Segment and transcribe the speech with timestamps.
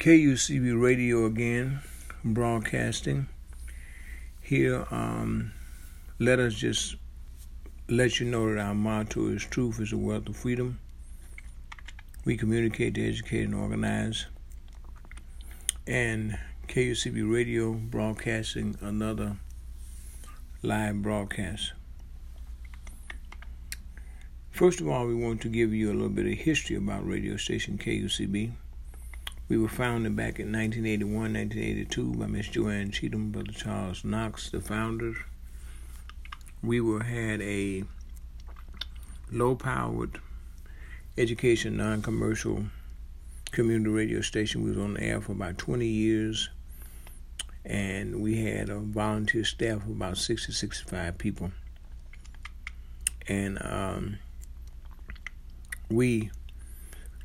[0.00, 1.80] KUCB Radio again,
[2.24, 3.28] broadcasting.
[4.40, 5.52] Here, um,
[6.18, 6.96] let us just
[7.86, 10.78] let you know that our motto is truth is a wealth of freedom.
[12.24, 14.24] We communicate to educate and organize.
[15.86, 19.36] And KUCB Radio broadcasting another
[20.62, 21.74] live broadcast.
[24.50, 27.36] First of all, we want to give you a little bit of history about radio
[27.36, 28.52] station KUCB.
[29.50, 34.60] We were founded back in 1981, 1982 by Miss Joanne Cheatham, Brother Charles Knox, the
[34.60, 35.16] founders.
[36.62, 37.82] We were had a
[39.32, 40.20] low-powered
[41.18, 42.66] education, non-commercial
[43.50, 44.62] community radio station.
[44.62, 46.48] We was on the air for about 20 years,
[47.64, 51.50] and we had a volunteer staff of about 60, 65 people.
[53.26, 54.18] And um,
[55.90, 56.30] we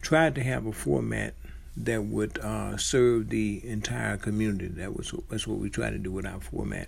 [0.02, 1.36] tried to have a format
[1.78, 4.68] that would uh, serve the entire community.
[4.68, 6.88] That was that's what we try to do with our format.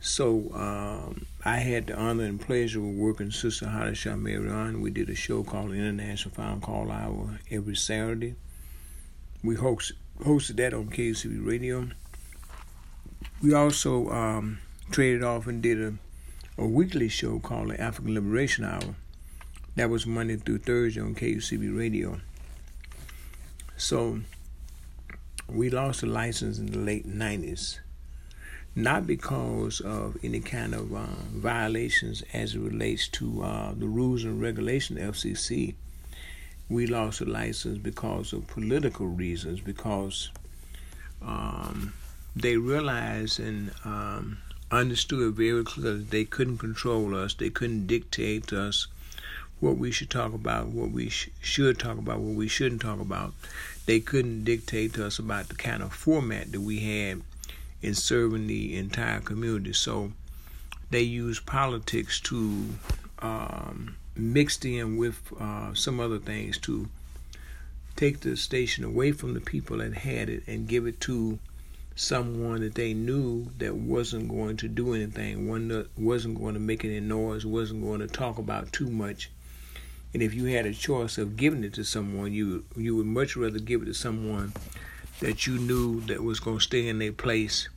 [0.00, 4.80] So um, I had the honor and pleasure of working with Sister Hadisha Marion.
[4.80, 8.34] We did a show called International Found Call Hour every Saturday.
[9.44, 11.88] We host, hosted that on KUCB Radio.
[13.42, 14.60] We also um,
[14.90, 15.94] traded off and did a,
[16.56, 18.94] a weekly show called the African Liberation Hour.
[19.76, 22.20] That was Monday through Thursday on KUCB Radio.
[23.80, 24.20] So
[25.48, 27.78] we lost the license in the late 90s,
[28.76, 34.22] not because of any kind of uh, violations as it relates to uh, the rules
[34.24, 35.76] and regulation FCC.
[36.68, 40.28] We lost the license because of political reasons, because
[41.22, 41.94] um,
[42.36, 44.38] they realized and um,
[44.70, 48.88] understood very clearly they couldn't control us, they couldn't dictate us
[49.60, 53.00] what we should talk about, what we sh- should talk about, what we shouldn't talk
[53.00, 53.34] about.
[53.86, 57.22] They couldn't dictate to us about the kind of format that we had
[57.82, 59.72] in serving the entire community.
[59.72, 60.12] So
[60.90, 62.66] they used politics to
[63.20, 66.88] um, in with uh, some other things to
[67.96, 71.38] take the station away from the people that had it and give it to
[71.94, 75.46] someone that they knew that wasn't going to do anything,
[75.98, 79.30] wasn't going to make any noise, wasn't going to talk about too much,
[80.12, 83.36] and if you had a choice of giving it to someone, you you would much
[83.36, 84.52] rather give it to someone
[85.20, 87.68] that you knew that was going to stay in their place,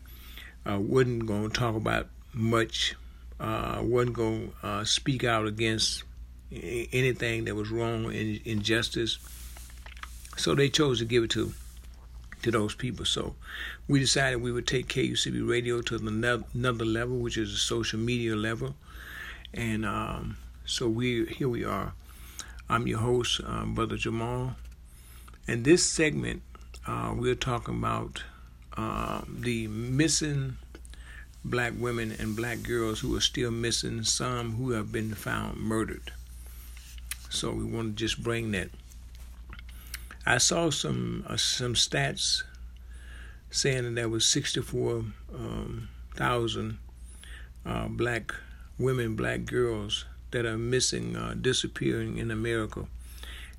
[0.66, 2.96] uh, wasn't going to talk about much,
[3.40, 6.04] uh, wasn't going to uh, speak out against
[6.52, 9.20] anything that was wrong and injustice.
[10.38, 11.54] So they chose to give it to
[12.42, 13.06] to those people.
[13.06, 13.36] So
[13.88, 18.36] we decided we would take KUCB radio to another level, which is a social media
[18.36, 18.76] level,
[19.54, 21.94] and um, so we here we are.
[22.70, 24.56] I'm your host, um, Brother Jamal.
[25.48, 26.42] In this segment,
[26.88, 28.24] uh, we're talking about
[28.78, 30.56] uh, the missing
[31.44, 36.14] black women and black girls who are still missing, some who have been found murdered.
[37.30, 38.70] So we want to just bring that.
[40.26, 42.44] I saw some uh, some stats
[43.52, 46.80] saying that there was 64,000 um,
[47.66, 48.34] uh, black
[48.80, 52.86] women, black girls that are missing, uh, disappearing in America.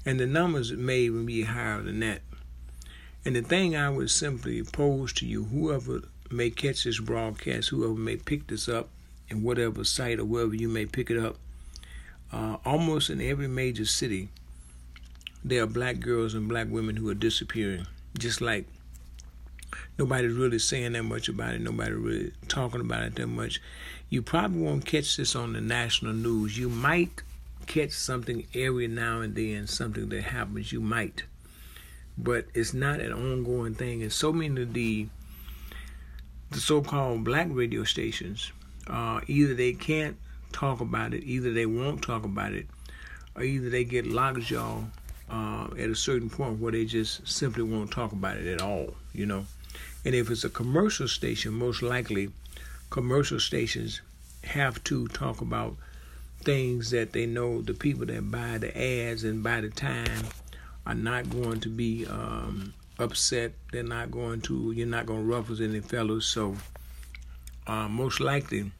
[0.07, 2.21] And the numbers may even be higher than that.
[3.25, 7.95] And the thing I would simply pose to you, whoever may catch this broadcast, whoever
[7.95, 8.91] may pick this up
[9.31, 11.37] in whatever site or wherever you may pick it up,
[12.33, 14.29] uh, almost in every major city,
[15.43, 17.87] there are black girls and black women who are disappearing.
[18.19, 18.67] Just like
[19.99, 23.61] nobody's really saying that much about it, nobody really talking about it that much.
[24.15, 26.57] You probably won't catch this on the national news.
[26.57, 27.25] You might
[27.67, 30.71] catch something every now and then, something that happens.
[30.71, 31.25] You might,
[32.17, 34.03] but it's not an ongoing thing.
[34.03, 35.09] And so many of the
[36.53, 38.53] the so-called black radio stations,
[38.87, 40.17] uh, either they can't
[40.53, 42.69] talk about it, either they won't talk about it,
[43.35, 44.85] or either they get lockjaw
[45.29, 48.95] uh, at a certain point where they just simply won't talk about it at all.
[49.13, 49.47] You know,
[50.05, 52.31] and if it's a commercial station, most likely
[52.95, 54.03] commercial stations
[54.45, 55.75] have to talk about
[56.45, 60.23] things that they know the people that buy the ads and buy the time
[60.87, 63.51] are not going to be um, upset.
[63.73, 64.71] They're not going to.
[64.71, 66.25] You're not going to ruffle any fellows.
[66.27, 66.55] So
[67.67, 68.71] uh, most likely,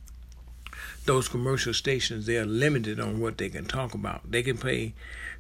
[1.07, 4.31] those commercial stations they are limited on what they can talk about.
[4.31, 4.95] They can play,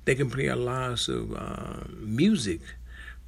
[0.05, 2.61] they can play a lot of uh, music,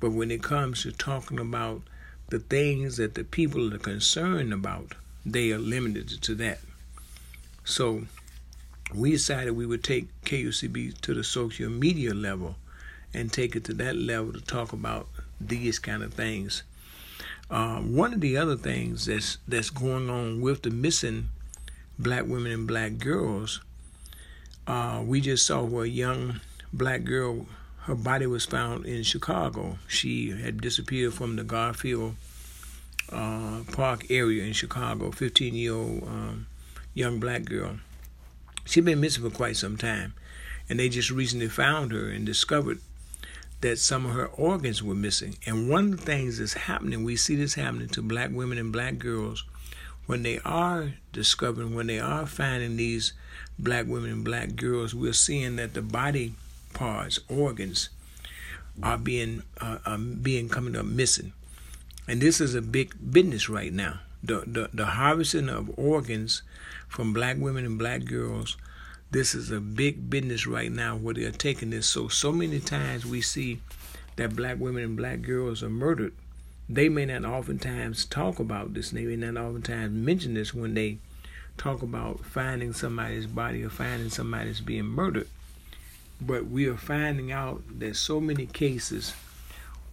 [0.01, 1.83] but when it comes to talking about
[2.31, 6.61] the things that the people are concerned about, they are limited to that.
[7.65, 8.03] So
[8.95, 12.55] we decided we would take KUCB to the social media level
[13.13, 15.09] and take it to that level to talk about
[15.41, 16.63] these kind of things.
[17.51, 21.29] Uh, one of the other things that's that's going on with the missing
[21.99, 23.61] black women and black girls,
[24.67, 26.41] uh, we just saw where a young
[26.73, 27.47] black girl,
[27.83, 29.79] her body was found in Chicago.
[29.89, 32.15] She had disappeared from the Garfield
[33.11, 35.11] uh, Park area in Chicago.
[35.11, 36.47] 15 year old um,
[36.95, 37.77] young black girl.
[38.65, 40.15] She'd been missing for quite some time,
[40.69, 42.81] and they just recently found her and discovered
[43.61, 45.37] that some of her organs were missing.
[45.47, 48.73] And one of the things that's happening, we see this happening to black women and
[48.73, 49.45] black girls
[50.07, 53.13] when they are discovering, when they are finding these
[53.59, 56.35] black women and black girls, we're seeing that the body
[56.73, 57.89] parts, organs,
[58.83, 61.33] are being uh, are being coming up missing,
[62.09, 64.01] and this is a big business right now.
[64.23, 66.43] The, the the harvesting of organs
[66.89, 68.57] from black women and black girls
[69.11, 71.89] this is a big business right now where they're taking this.
[71.89, 73.61] So, so many times we see
[74.17, 76.13] that black women and black girls are murdered.
[76.69, 78.91] They may not oftentimes talk about this.
[78.91, 80.99] They may not oftentimes mention this when they
[81.57, 85.29] talk about finding somebody's body or finding somebody's being murdered.
[86.21, 89.15] But we are finding out that so many cases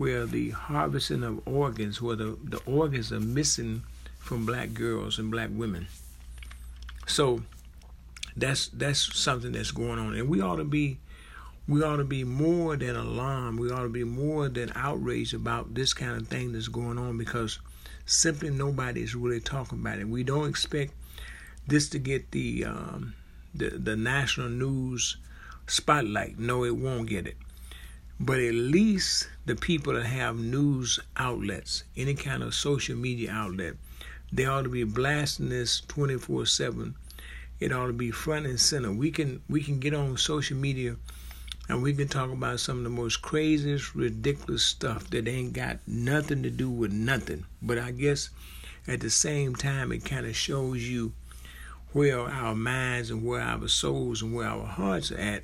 [0.04, 3.82] where the harvesting of organs, where the, the organs are missing
[4.20, 5.88] from black girls and black women.
[7.08, 7.42] So
[8.36, 10.98] that's that's something that's going on, and we ought to be
[11.70, 13.62] we ought to be more than alarmed.
[13.62, 17.18] We ought to be more than outraged about this kind of thing that's going on
[17.18, 17.60] because
[18.06, 20.10] simply nobody is really talking about it.
[20.10, 20.92] We don't expect
[21.66, 23.14] this to get the um,
[23.56, 25.16] the the national news
[25.66, 26.38] spotlight.
[26.40, 27.38] No, it won't get it.
[28.19, 33.75] But at least the people that have news outlets, any kind of social media outlet,
[34.31, 36.95] they ought to be blasting this 24 7
[37.63, 38.92] it ought to be front and center.
[38.92, 40.98] We can we can get on social media
[41.69, 45.80] and we can talk about some of the most craziest, ridiculous stuff that ain't got
[45.88, 47.45] nothing to do with nothing.
[47.62, 48.31] But I guess
[48.86, 51.13] at the same time it kind of shows you
[51.94, 55.44] where our minds and where our souls and where our hearts are at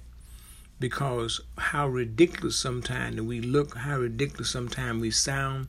[0.80, 5.68] because how ridiculous sometimes we look, how ridiculous sometimes we sound,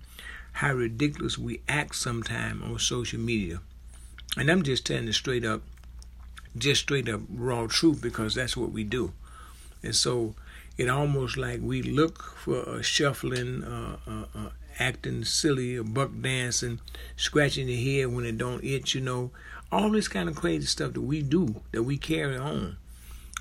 [0.53, 3.61] how ridiculous we act sometimes on social media.
[4.37, 5.63] And I'm just telling you straight up,
[6.57, 9.13] just straight up raw truth because that's what we do.
[9.83, 10.35] And so
[10.77, 16.11] it almost like we look for a shuffling, uh, uh, uh, acting silly, a buck
[16.21, 16.81] dancing,
[17.17, 19.31] scratching your head when it don't itch, you know,
[19.73, 22.77] all this kind of crazy stuff that we do, that we carry on.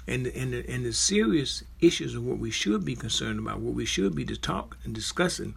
[0.09, 3.75] And, and, the, and the serious issues of what we should be concerned about, what
[3.75, 5.53] we should be to talk and discussing,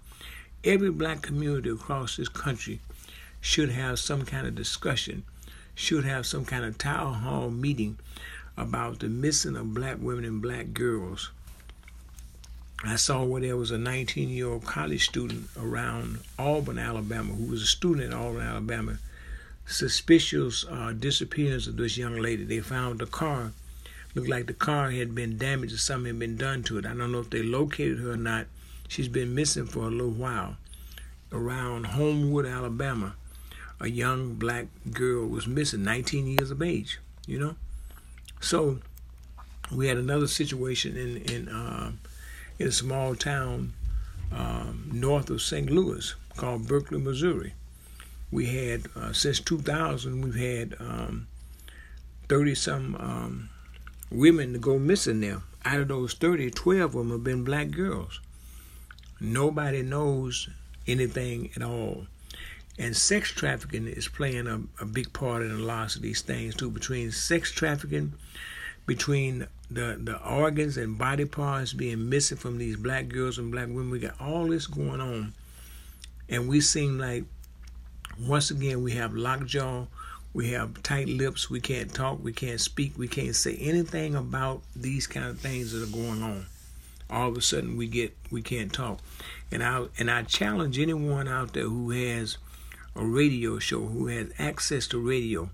[0.62, 2.80] every black community across this country
[3.40, 5.24] should have some kind of discussion
[5.74, 7.98] should have some kind of town hall meeting
[8.56, 11.30] about the missing of black women and black girls.
[12.84, 17.46] I saw where there was a 19 year old college student around Auburn, Alabama, who
[17.46, 18.98] was a student at Auburn, Alabama.
[19.64, 22.44] Suspicious uh, disappearance of this young lady.
[22.44, 23.52] They found the car.
[24.14, 26.86] Looked like the car had been damaged or something had been done to it.
[26.86, 28.46] I don't know if they located her or not.
[28.88, 30.56] She's been missing for a little while
[31.32, 33.14] around Homewood, Alabama
[33.82, 37.56] a young black girl was missing, 19 years of age, you know?
[38.40, 38.78] So
[39.72, 41.90] we had another situation in, in, uh,
[42.60, 43.72] in a small town
[44.30, 45.68] um, north of St.
[45.68, 47.54] Louis called Berkeley, Missouri.
[48.30, 50.76] We had, uh, since 2000, we've had
[52.28, 53.50] 30 um, some um,
[54.12, 55.42] women to go missing there.
[55.64, 58.20] Out of those 30, 12 of them have been black girls.
[59.20, 60.48] Nobody knows
[60.86, 62.06] anything at all.
[62.78, 66.56] And sex trafficking is playing a, a big part in a lot of these things
[66.56, 66.70] too.
[66.70, 68.14] Between sex trafficking,
[68.86, 73.68] between the the organs and body parts being missing from these black girls and black
[73.68, 75.34] women, we got all this going on,
[76.28, 77.24] and we seem like
[78.18, 79.86] once again we have lockjaw,
[80.34, 84.62] we have tight lips, we can't talk, we can't speak, we can't say anything about
[84.74, 86.46] these kind of things that are going on.
[87.10, 89.00] All of a sudden we get we can't talk,
[89.50, 92.38] and I and I challenge anyone out there who has
[92.96, 95.50] a radio show, who has access to radio,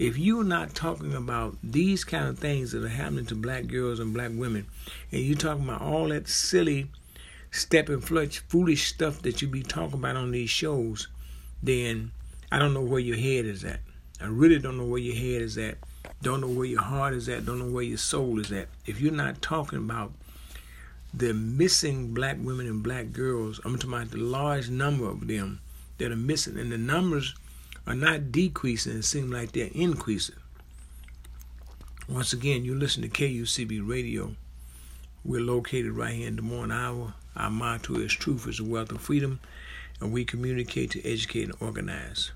[0.00, 4.00] if you're not talking about these kind of things that are happening to black girls
[4.00, 4.66] and black women,
[5.12, 6.86] and you're talking about all that silly,
[7.50, 11.08] step and flush, foolish stuff that you be talking about on these shows,
[11.62, 12.12] then
[12.50, 13.80] I don't know where your head is at.
[14.20, 15.78] I really don't know where your head is at.
[16.22, 17.46] Don't know where your heart is at.
[17.46, 18.68] Don't know where your soul is at.
[18.86, 20.12] If you're not talking about
[21.14, 25.60] the missing black women and black girls, I'm talking about the large number of them
[25.98, 27.34] that are missing, and the numbers
[27.86, 28.98] are not decreasing.
[28.98, 30.36] It seems like they're increasing.
[32.08, 34.34] Once again, you listen to KUCB Radio
[35.24, 37.14] We're located right here in Des Moines, Iowa.
[37.36, 39.38] Our motto is Truth is the Wealth of Freedom,
[40.00, 42.32] and we communicate to educate and organize.